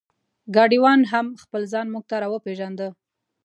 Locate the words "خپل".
1.43-1.61